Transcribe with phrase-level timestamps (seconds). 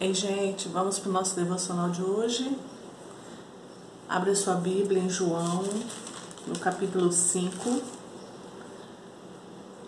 [0.00, 2.58] Ei, gente, vamos para o nosso devocional de hoje.
[4.08, 5.62] Abre sua Bíblia em João,
[6.48, 7.80] no capítulo 5,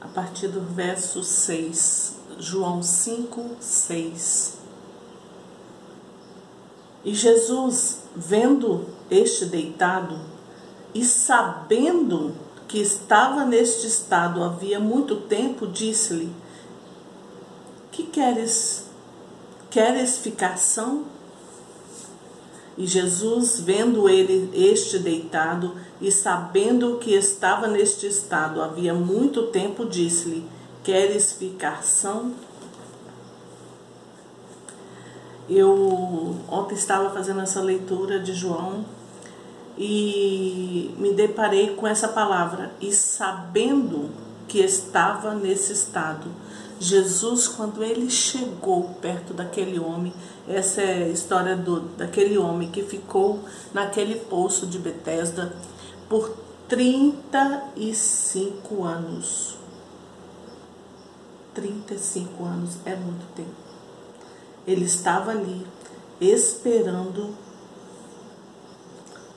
[0.00, 2.18] a partir do verso 6.
[2.38, 4.58] João 5, 6.
[7.04, 10.20] E Jesus, vendo este deitado
[10.94, 12.32] e sabendo
[12.68, 16.32] que estava neste estado havia muito tempo, disse-lhe:
[17.90, 18.85] Que queres
[19.70, 21.04] Queres ficar são?
[22.78, 29.86] E Jesus, vendo ele este deitado e sabendo que estava neste estado havia muito tempo,
[29.86, 30.46] disse-lhe:
[30.84, 32.34] Queres ficar são?
[35.48, 38.84] Eu ontem estava fazendo essa leitura de João
[39.78, 44.10] e me deparei com essa palavra, e sabendo
[44.48, 46.26] que estava nesse estado.
[46.78, 50.12] Jesus, quando ele chegou perto daquele homem,
[50.46, 53.40] essa é a história do, daquele homem que ficou
[53.72, 55.54] naquele poço de Betesda
[56.08, 56.36] por
[56.68, 59.56] 35 anos.
[61.54, 63.48] 35 anos é muito tempo.
[64.66, 65.66] Ele estava ali
[66.20, 67.34] esperando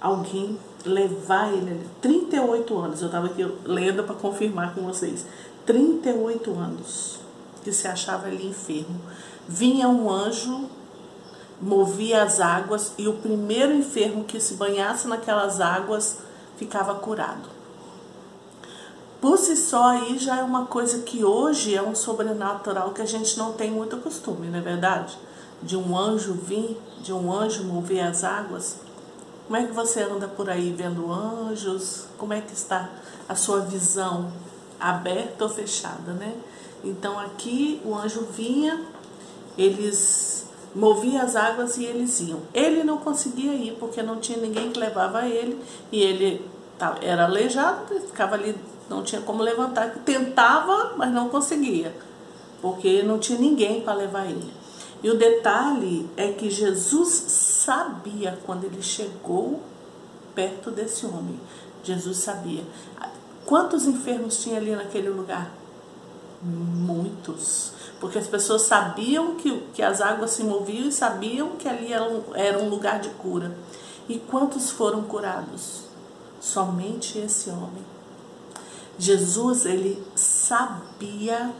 [0.01, 1.89] alguém levar ele ali.
[2.01, 3.01] 38 anos.
[3.01, 5.25] Eu estava aqui lendo para confirmar com vocês.
[5.65, 7.28] 38 anos
[7.63, 8.99] que se achava ali enfermo.
[9.47, 10.69] Vinha um anjo,
[11.61, 16.19] movia as águas e o primeiro enfermo que se banhasse naquelas águas
[16.57, 17.49] ficava curado.
[19.21, 23.05] Por si só aí já é uma coisa que hoje é um sobrenatural que a
[23.05, 25.17] gente não tem muito costume, não é verdade?
[25.61, 28.77] De um anjo vir, de um anjo mover as águas.
[29.45, 32.05] Como é que você anda por aí vendo anjos?
[32.17, 32.89] Como é que está
[33.27, 34.31] a sua visão
[34.79, 36.33] aberta ou fechada, né?
[36.83, 38.85] Então aqui o anjo vinha,
[39.57, 42.41] eles moviam as águas e eles iam.
[42.53, 45.59] Ele não conseguia ir porque não tinha ninguém que levava ele
[45.91, 46.45] e ele
[47.01, 48.55] era aleijado, ficava ali,
[48.89, 51.93] não tinha como levantar, tentava, mas não conseguia,
[52.61, 54.49] porque não tinha ninguém para levar ele.
[55.03, 59.61] E o detalhe é que Jesus sabia quando ele chegou
[60.35, 61.39] perto desse homem.
[61.83, 62.63] Jesus sabia.
[63.45, 65.58] Quantos enfermos tinha ali naquele lugar?
[66.41, 67.73] Muitos.
[67.99, 72.03] Porque as pessoas sabiam que, que as águas se moviam e sabiam que ali era
[72.03, 73.55] um, era um lugar de cura.
[74.07, 75.83] E quantos foram curados?
[76.39, 77.85] Somente esse homem.
[78.97, 81.53] Jesus, ele sabia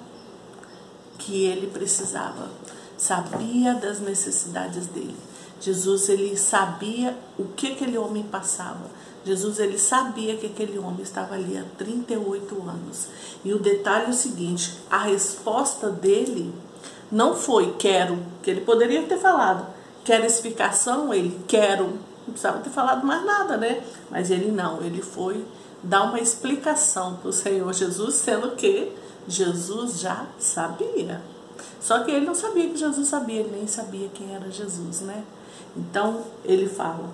[1.18, 2.50] que ele precisava,
[2.98, 5.16] sabia das necessidades dele.
[5.60, 8.90] Jesus, ele sabia o que aquele homem passava.
[9.26, 13.08] Jesus ele sabia que aquele homem estava ali há 38 anos.
[13.44, 16.54] E o detalhe é o seguinte: a resposta dele
[17.12, 19.68] não foi quero, que ele poderia ter falado,
[20.06, 23.84] quer explicação, ele quero, não precisava ter falado mais nada, né?
[24.10, 25.46] Mas ele não, ele foi
[25.84, 28.92] dar uma explicação para o Senhor Jesus, sendo que
[29.28, 31.22] Jesus já sabia.
[31.82, 35.24] Só que ele não sabia que Jesus sabia, ele nem sabia quem era Jesus, né?
[35.76, 37.10] Então ele fala: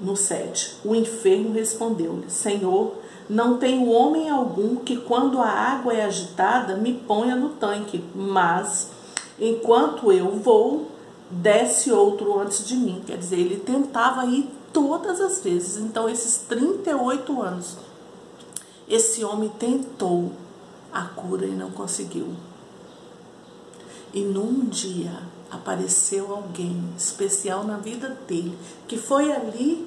[0.00, 0.78] no 7.
[0.84, 2.94] O enfermo respondeu-lhe: Senhor,
[3.28, 8.90] não tenho homem algum que, quando a água é agitada, me ponha no tanque, mas
[9.38, 10.88] enquanto eu vou,
[11.30, 13.02] desce outro antes de mim.
[13.06, 15.76] Quer dizer, ele tentava ir todas as vezes.
[15.76, 17.76] Então, esses 38 anos,
[18.88, 20.32] esse homem tentou
[20.92, 22.28] a cura e não conseguiu.
[24.14, 25.20] E num dia
[25.50, 28.56] apareceu alguém especial na vida dele,
[28.88, 29.86] que foi ali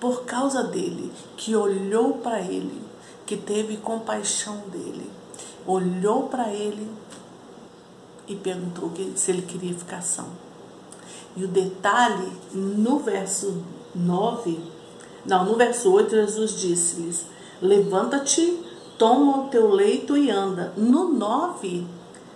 [0.00, 2.82] por causa dele, que olhou para ele,
[3.26, 5.10] que teve compaixão dele,
[5.66, 6.90] olhou para ele
[8.26, 10.26] e perguntou se ele queria ficar são.
[11.36, 13.62] E o detalhe, no verso
[13.94, 14.58] 9,
[15.24, 17.24] não, no verso 8, Jesus disse-lhes:
[17.60, 18.60] Levanta-te,
[18.98, 20.72] toma o teu leito e anda.
[20.76, 21.86] No 9,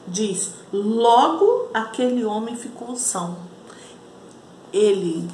[0.09, 3.37] diz: Logo aquele homem ficou são.
[4.73, 5.29] Ele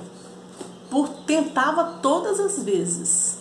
[0.90, 3.38] por tentava todas as vezes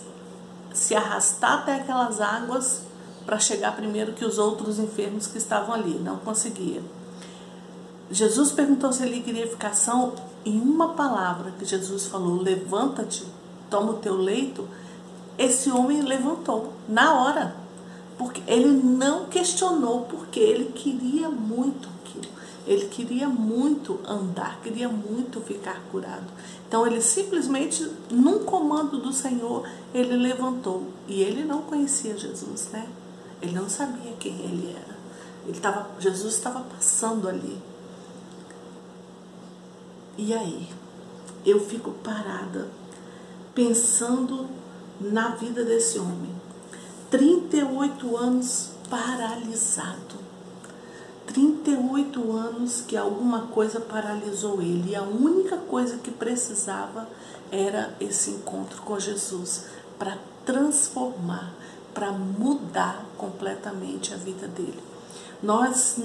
[0.72, 2.82] se arrastar até aquelas águas
[3.26, 6.82] para chegar primeiro que os outros enfermos que estavam ali, não conseguia.
[8.10, 10.14] Jesus perguntou se ele queria ficar são
[10.44, 13.26] em uma palavra que Jesus falou: "Levanta-te,
[13.70, 14.66] toma o teu leito".
[15.38, 17.61] Esse homem levantou na hora
[18.18, 22.32] porque ele não questionou, porque ele queria muito aquilo.
[22.66, 26.26] Ele queria muito andar, queria muito ficar curado.
[26.68, 30.84] Então ele simplesmente, num comando do Senhor, ele levantou.
[31.08, 32.88] E ele não conhecia Jesus, né?
[33.40, 34.96] Ele não sabia quem ele era.
[35.46, 37.58] Ele tava, Jesus estava passando ali.
[40.16, 40.68] E aí?
[41.44, 42.68] Eu fico parada
[43.54, 44.48] pensando
[45.00, 46.31] na vida desse homem.
[47.12, 50.16] 38 anos paralisado.
[51.26, 54.92] 38 anos que alguma coisa paralisou ele.
[54.92, 57.06] E a única coisa que precisava
[57.50, 59.66] era esse encontro com Jesus
[59.98, 60.16] para
[60.46, 61.52] transformar,
[61.92, 64.82] para mudar completamente a vida dele.
[65.42, 65.98] Nós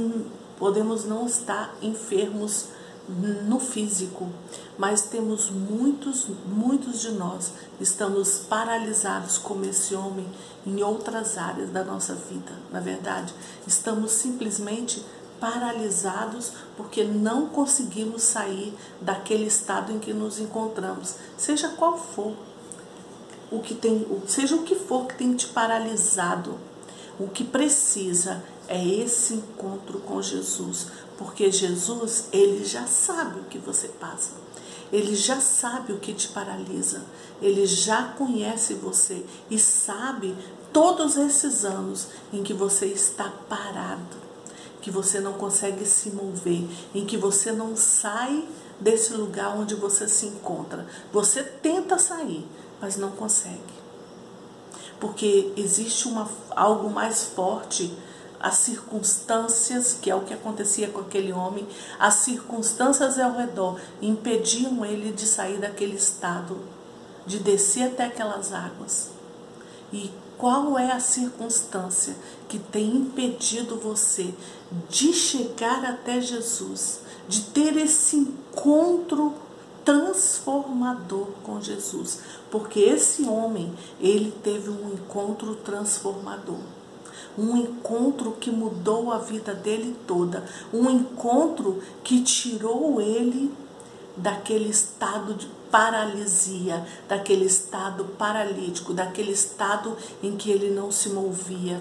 [0.60, 2.66] podemos não estar enfermos
[3.08, 4.30] no físico,
[4.78, 10.28] mas temos muitos, muitos de nós estamos paralisados como esse homem
[10.66, 12.52] em outras áreas da nossa vida.
[12.72, 13.34] Na verdade,
[13.66, 15.04] estamos simplesmente
[15.40, 22.34] paralisados porque não conseguimos sair daquele estado em que nos encontramos, seja qual for
[23.52, 26.58] o que tem, seja o que for que tem te paralisado.
[27.20, 30.88] O que precisa é esse encontro com Jesus,
[31.18, 34.34] porque Jesus, ele já sabe o que você passa.
[34.92, 37.04] Ele já sabe o que te paralisa.
[37.42, 40.36] Ele já conhece você e sabe
[40.72, 44.18] todos esses anos em que você está parado,
[44.82, 48.48] que você não consegue se mover, em que você não sai
[48.80, 50.86] desse lugar onde você se encontra.
[51.12, 52.46] Você tenta sair,
[52.80, 53.77] mas não consegue.
[55.00, 57.96] Porque existe uma, algo mais forte
[58.40, 61.68] as circunstâncias, que é o que acontecia com aquele homem,
[62.00, 66.60] as circunstâncias ao redor impediam ele de sair daquele estado,
[67.26, 69.10] de descer até aquelas águas.
[69.92, 72.16] E qual é a circunstância
[72.48, 74.34] que tem impedido você
[74.90, 79.34] de chegar até Jesus, de ter esse encontro
[79.88, 82.20] transformador com Jesus?
[82.52, 86.60] Porque esse homem, ele teve um encontro transformador
[87.38, 90.44] um encontro que mudou a vida dele toda,
[90.74, 93.54] um encontro que tirou ele
[94.16, 101.80] daquele estado de paralisia, daquele estado paralítico, daquele estado em que ele não se movia.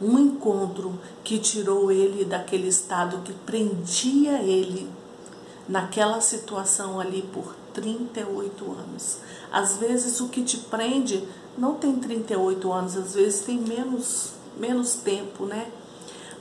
[0.00, 4.88] Um encontro que tirou ele daquele estado que prendia ele
[5.68, 9.18] naquela situação ali por 38 anos.
[9.50, 11.26] Às vezes o que te prende
[11.56, 15.68] não tem 38 anos, às vezes tem menos menos tempo, né?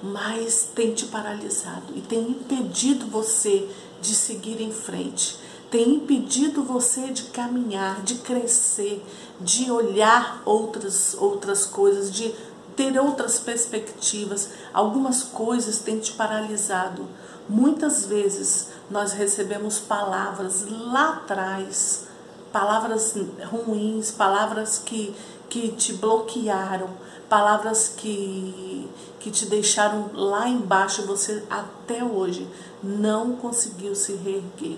[0.01, 3.69] Mas tem te paralisado e tem impedido você
[4.01, 5.37] de seguir em frente,
[5.71, 9.03] tem impedido você de caminhar, de crescer,
[9.39, 12.35] de olhar outras outras coisas, de
[12.75, 14.49] ter outras perspectivas.
[14.73, 17.07] Algumas coisas têm te paralisado.
[17.47, 22.07] Muitas vezes nós recebemos palavras lá atrás,
[22.51, 23.15] palavras
[23.51, 25.13] ruins, palavras que,
[25.49, 26.89] que te bloquearam,
[27.27, 32.47] palavras que, que te deixaram lá embaixo e você até hoje
[32.81, 34.77] não conseguiu se reerguer,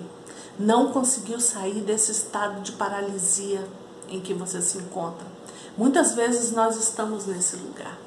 [0.57, 3.67] não conseguiu sair desse estado de paralisia
[4.09, 5.34] em que você se encontra.
[5.77, 7.97] Muitas vezes nós estamos nesse lugar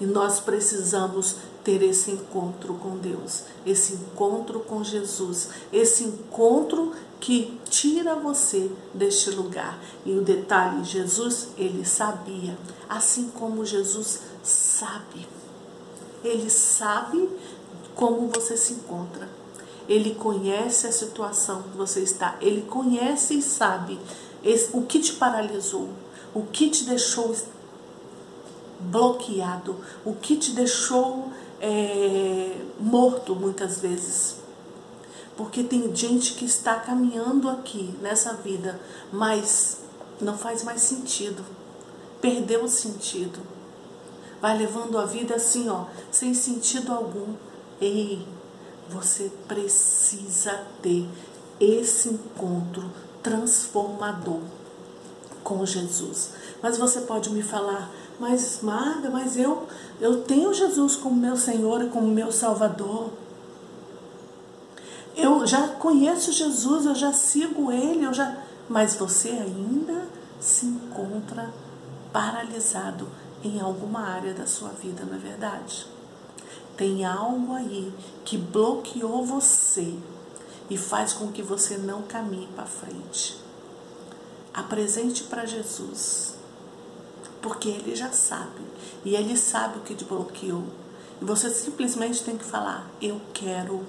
[0.00, 7.58] e nós precisamos ter esse encontro com Deus, esse encontro com Jesus, esse encontro que
[7.70, 9.78] tira você deste lugar.
[10.04, 15.26] E o detalhe, Jesus, ele sabia, assim como Jesus sabe.
[16.22, 17.30] Ele sabe
[17.94, 19.28] como você se encontra.
[19.88, 22.36] Ele conhece a situação que você está.
[22.40, 23.98] Ele conhece e sabe
[24.74, 25.88] o que te paralisou,
[26.34, 27.34] o que te deixou
[28.80, 34.36] bloqueado, o que te deixou é, morto muitas vezes.
[35.36, 38.80] Porque tem gente que está caminhando aqui nessa vida,
[39.12, 39.78] mas
[40.20, 41.44] não faz mais sentido.
[42.20, 43.38] Perdeu o sentido.
[44.40, 47.34] Vai levando a vida assim, ó, sem sentido algum.
[47.80, 48.26] Ei,
[48.88, 51.08] você precisa ter
[51.58, 52.90] esse encontro
[53.22, 54.42] transformador
[55.44, 56.30] com Jesus.
[56.62, 59.68] Mas você pode me falar, mas Marga, mas eu
[60.00, 63.10] eu tenho Jesus como meu Senhor e como meu Salvador.
[65.16, 68.36] Eu já conheço Jesus, eu já sigo ele, eu já,
[68.68, 70.08] mas você ainda
[70.40, 71.52] se encontra
[72.12, 73.08] paralisado
[73.44, 75.86] em alguma área da sua vida, não é verdade?
[76.76, 77.92] Tem algo aí
[78.24, 79.94] que bloqueou você
[80.68, 83.43] e faz com que você não caminhe para frente.
[84.54, 86.34] Apresente para Jesus,
[87.42, 88.62] porque ele já sabe
[89.04, 90.64] e ele sabe o que te bloqueou.
[91.20, 93.84] E você simplesmente tem que falar: Eu quero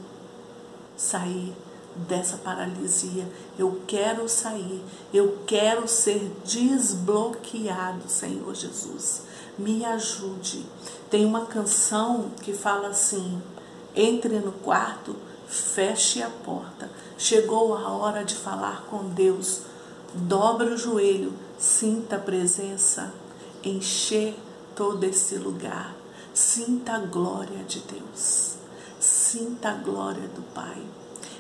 [0.97, 1.53] sair
[1.95, 3.27] dessa paralisia.
[3.57, 4.83] Eu quero sair.
[5.13, 9.23] Eu quero ser desbloqueado, Senhor Jesus.
[9.57, 10.65] Me ajude.
[11.09, 13.41] Tem uma canção que fala assim:
[13.95, 15.15] entre no quarto
[15.47, 16.89] feche a porta.
[17.17, 19.61] Chegou a hora de falar com Deus.
[20.15, 23.11] Dobre o joelho, sinta a presença,
[23.61, 24.33] encher
[24.73, 25.93] todo esse lugar.
[26.33, 28.53] Sinta a glória de Deus.
[28.97, 30.81] Sinta a glória do Pai.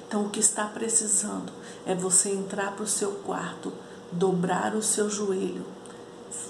[0.05, 1.53] Então, o que está precisando
[1.85, 3.71] é você entrar para o seu quarto,
[4.11, 5.65] dobrar o seu joelho,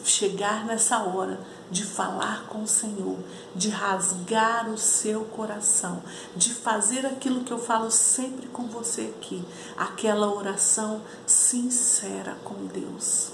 [0.03, 1.39] chegar nessa hora
[1.70, 3.18] de falar com o Senhor,
[3.56, 6.02] de rasgar o seu coração,
[6.36, 9.44] de fazer aquilo que eu falo sempre com você aqui,
[9.78, 13.32] aquela oração sincera com Deus.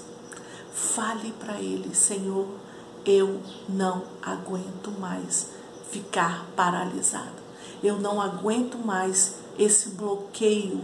[0.72, 2.48] Fale para Ele, Senhor,
[3.04, 5.48] eu não aguento mais
[5.90, 7.42] ficar paralisado.
[7.82, 10.82] Eu não aguento mais esse bloqueio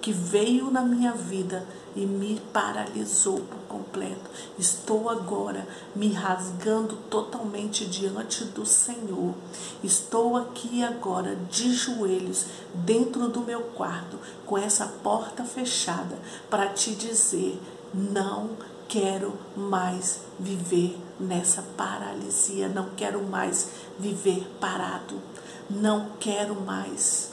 [0.00, 4.30] que veio na minha vida e me paralisou por completo.
[4.58, 9.34] Estou agora me rasgando totalmente diante do Senhor.
[9.82, 16.94] Estou aqui agora de joelhos dentro do meu quarto, com essa porta fechada, para te
[16.94, 17.60] dizer:
[17.92, 18.50] não
[18.86, 25.20] quero mais viver nessa paralisia, não quero mais viver parado,
[25.68, 27.32] não quero mais.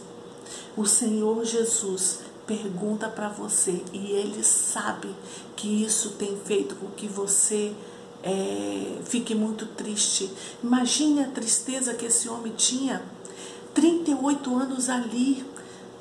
[0.76, 5.14] O Senhor Jesus pergunta para você e ele sabe
[5.56, 7.74] que isso tem feito com que você
[8.24, 10.32] é, fique muito triste.
[10.64, 13.04] Imagine a tristeza que esse homem tinha,
[13.74, 15.46] 38 anos ali,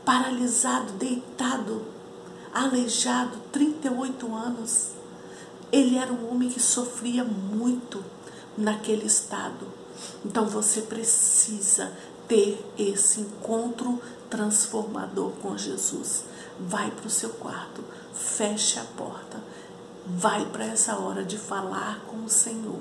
[0.05, 1.83] paralisado, deitado,
[2.53, 4.91] aleijado, 38 anos.
[5.73, 8.05] Ele era um homem que sofria muito
[8.57, 9.67] naquele estado.
[10.25, 11.91] Então você precisa
[12.29, 16.25] ter esse encontro transformador com Jesus
[16.59, 17.83] vai para o seu quarto,
[18.13, 19.39] feche a porta,
[20.07, 22.81] vai para essa hora de falar com o Senhor.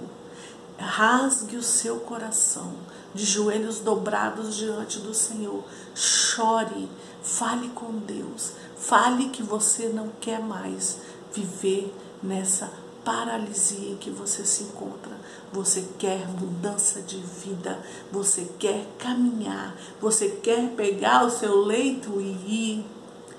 [0.78, 2.74] Rasgue o seu coração,
[3.14, 5.64] de joelhos dobrados diante do Senhor.
[5.96, 6.90] Chore,
[7.22, 8.54] fale com Deus.
[8.76, 10.98] Fale que você não quer mais
[11.32, 12.70] viver nessa
[13.06, 15.16] paralisia em que você se encontra.
[15.52, 17.80] Você quer mudança de vida,
[18.12, 22.86] você quer caminhar, você quer pegar o seu leito e ir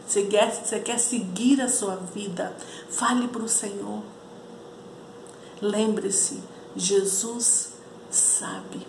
[0.06, 2.54] você quer, você quer seguir a sua vida?
[2.90, 4.02] Fale para o Senhor.
[5.60, 6.42] Lembre-se,
[6.76, 7.72] Jesus
[8.10, 8.86] sabe.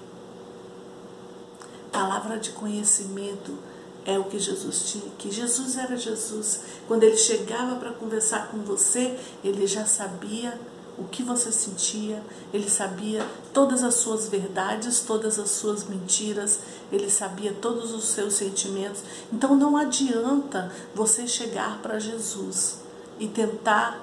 [1.92, 3.58] Palavra de conhecimento
[4.06, 6.62] é o que Jesus tinha, que Jesus era Jesus.
[6.88, 10.60] Quando ele chegava para conversar com você, ele já sabia
[10.98, 12.24] o que você sentia,
[12.54, 16.60] ele sabia todas as suas verdades, todas as suas mentiras,
[16.92, 19.02] ele sabia todos os seus sentimentos.
[19.32, 22.80] Então não adianta você chegar para Jesus
[23.20, 24.02] e tentar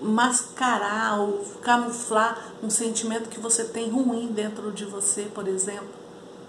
[0.00, 5.88] mascarar ou camuflar um sentimento que você tem ruim dentro de você, por exemplo.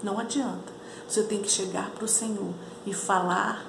[0.04, 0.74] Não adianta.
[1.08, 2.54] Você tem que chegar para o Senhor
[2.86, 3.66] e falar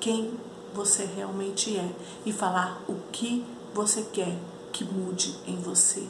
[0.00, 0.32] quem
[0.74, 1.90] você realmente é
[2.24, 4.36] e falar o que você quer
[4.78, 6.06] que mude em você.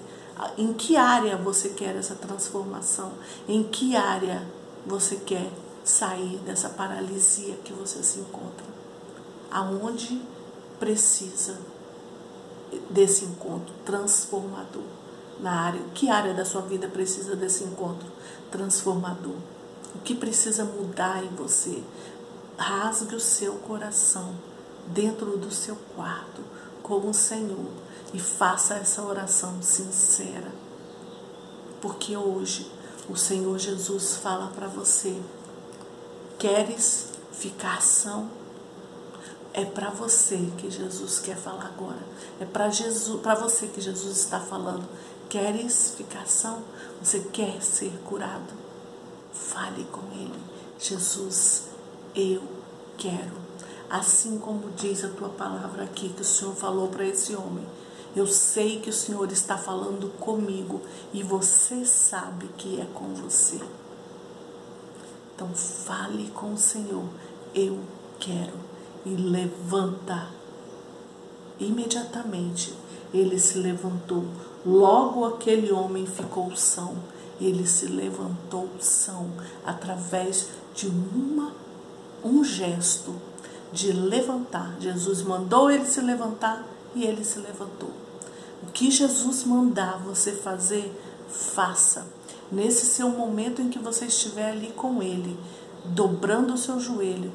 [0.58, 3.12] Em que área você quer essa transformação?
[3.48, 4.46] Em que área
[4.86, 5.50] você quer
[5.82, 8.66] sair dessa paralisia que você se encontra?
[9.50, 10.20] Aonde
[10.78, 11.56] precisa
[12.90, 14.84] desse encontro transformador?
[15.40, 18.08] Na área, que área da sua vida precisa desse encontro
[18.50, 19.36] transformador?
[19.94, 21.82] O que precisa mudar em você?
[22.58, 24.34] Rasgue o seu coração
[24.88, 26.42] dentro do seu quarto
[26.88, 27.70] com o Senhor
[28.14, 30.50] e faça essa oração sincera.
[31.82, 32.72] Porque hoje
[33.08, 35.20] o Senhor Jesus fala para você:
[36.38, 38.30] queres ficar são?
[39.52, 42.00] É para você que Jesus quer falar agora.
[42.40, 44.88] É para Jesus, para você que Jesus está falando.
[45.28, 46.62] Queres ficar são?
[47.02, 48.54] Você quer ser curado?
[49.32, 50.40] Fale com ele.
[50.78, 51.64] Jesus,
[52.14, 52.42] eu
[52.96, 53.47] quero.
[53.90, 57.64] Assim como diz a tua palavra aqui que o Senhor falou para esse homem,
[58.14, 63.60] eu sei que o Senhor está falando comigo e você sabe que é com você.
[65.34, 67.04] Então fale com o Senhor.
[67.54, 67.78] Eu
[68.18, 68.58] quero.
[69.06, 70.28] E levanta.
[71.58, 72.74] Imediatamente
[73.14, 74.24] ele se levantou.
[74.66, 76.96] Logo aquele homem ficou são.
[77.40, 79.30] Ele se levantou são
[79.64, 81.52] através de uma
[82.24, 83.14] um gesto
[83.72, 84.76] de levantar.
[84.80, 87.90] Jesus mandou ele se levantar e ele se levantou.
[88.62, 90.92] O que Jesus mandar você fazer,
[91.28, 92.06] faça.
[92.50, 95.38] Nesse seu momento em que você estiver ali com Ele,
[95.84, 97.32] dobrando o seu joelho,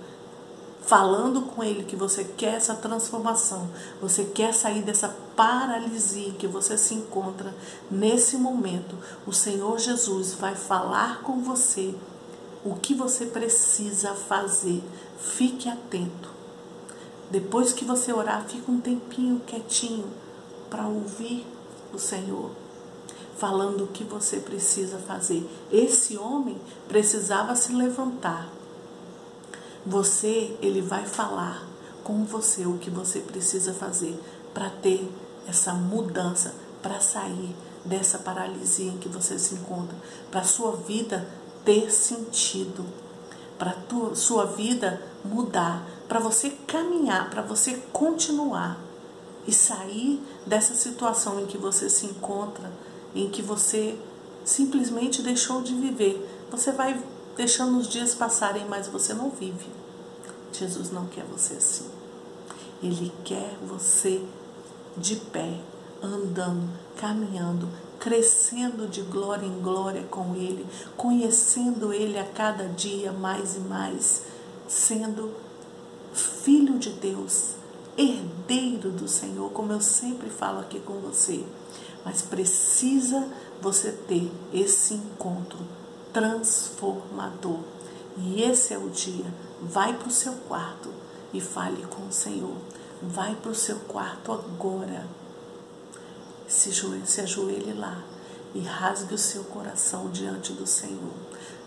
[0.81, 3.69] falando com Ele que você quer essa transformação,
[4.01, 7.53] você quer sair dessa paralisia que você se encontra,
[7.89, 11.95] nesse momento, o Senhor Jesus vai falar com você
[12.63, 14.83] o que você precisa fazer.
[15.19, 16.29] Fique atento.
[17.29, 20.07] Depois que você orar, fique um tempinho quietinho
[20.69, 21.45] para ouvir
[21.93, 22.63] o Senhor
[23.37, 25.45] falando o que você precisa fazer.
[25.71, 28.47] Esse homem precisava se levantar.
[29.85, 31.67] Você, ele vai falar
[32.03, 34.17] com você o que você precisa fazer
[34.53, 35.11] para ter
[35.47, 37.53] essa mudança, para sair
[37.83, 39.97] dessa paralisia em que você se encontra,
[40.31, 41.27] para sua vida
[41.63, 42.85] ter sentido,
[43.57, 43.75] para
[44.15, 48.77] sua vida mudar, para você caminhar, para você continuar
[49.47, 52.71] e sair dessa situação em que você se encontra,
[53.15, 53.97] em que você
[54.43, 56.45] simplesmente deixou de viver.
[56.51, 57.01] Você vai
[57.35, 59.67] deixando os dias passarem, mas você não vive.
[60.51, 61.89] Jesus não quer você assim.
[62.81, 64.23] Ele quer você
[64.97, 65.59] de pé,
[66.01, 67.69] andando, caminhando,
[67.99, 70.65] crescendo de glória em glória com Ele,
[70.97, 74.23] conhecendo Ele a cada dia mais e mais,
[74.67, 75.31] sendo
[76.13, 77.55] filho de Deus,
[77.97, 81.43] herdeiro do Senhor, como eu sempre falo aqui com você.
[82.05, 83.27] Mas precisa
[83.61, 85.59] você ter esse encontro
[86.11, 87.59] transformador.
[88.17, 89.25] E esse é o dia.
[89.61, 90.89] Vai para o seu quarto
[91.33, 92.55] e fale com o Senhor.
[93.01, 95.07] Vai para o seu quarto agora.
[96.53, 96.71] Se,
[97.05, 98.03] se ajoelhe lá
[98.53, 101.11] e rasgue o seu coração diante do Senhor.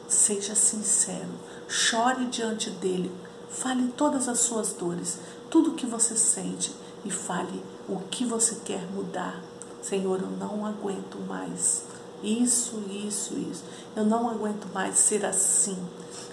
[0.09, 1.29] Seja sincero,
[1.69, 3.11] chore diante dele,
[3.51, 5.19] fale todas as suas dores,
[5.51, 6.73] tudo o que você sente
[7.05, 9.43] e fale o que você quer mudar.
[9.83, 11.83] Senhor, eu não aguento mais
[12.23, 13.65] isso, isso, isso.
[13.97, 15.77] Eu não aguento mais ser assim.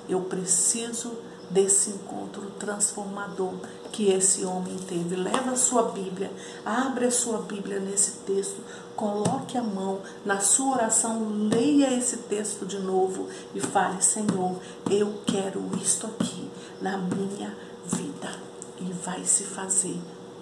[0.08, 1.12] Eu preciso
[1.54, 3.54] desse encontro transformador
[3.92, 5.16] que esse homem teve.
[5.16, 6.32] Leva a sua Bíblia,
[6.66, 8.60] abre a sua Bíblia nesse texto,
[8.96, 15.22] coloque a mão na sua oração, leia esse texto de novo e fale: Senhor, eu
[15.26, 16.50] quero isto aqui
[16.82, 17.56] na minha
[17.86, 18.34] vida.
[18.80, 19.98] E vai se fazer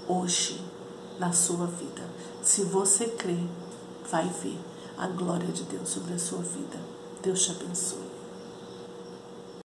[0.07, 0.59] hoje
[1.19, 2.01] na sua vida.
[2.41, 3.45] Se você crer,
[4.09, 4.57] vai ver
[4.97, 6.79] a glória de Deus sobre a sua vida.
[7.21, 8.00] Deus te abençoe.